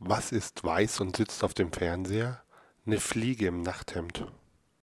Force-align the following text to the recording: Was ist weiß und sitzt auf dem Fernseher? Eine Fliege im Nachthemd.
Was 0.00 0.30
ist 0.30 0.62
weiß 0.62 1.00
und 1.00 1.16
sitzt 1.16 1.42
auf 1.42 1.54
dem 1.54 1.72
Fernseher? 1.72 2.42
Eine 2.86 3.00
Fliege 3.00 3.48
im 3.48 3.62
Nachthemd. 3.62 4.26